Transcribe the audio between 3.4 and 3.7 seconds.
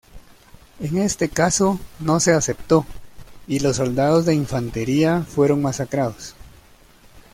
y